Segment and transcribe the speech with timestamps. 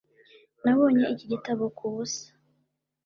[0.63, 2.25] Nabonye iki gitabo kubusa